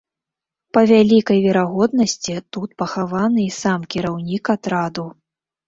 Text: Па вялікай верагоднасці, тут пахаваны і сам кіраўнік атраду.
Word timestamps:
Па 0.77 0.81
вялікай 0.91 1.39
верагоднасці, 1.47 2.33
тут 2.57 2.69
пахаваны 2.85 3.41
і 3.47 3.55
сам 3.61 3.87
кіраўнік 3.95 4.53
атраду. 4.59 5.09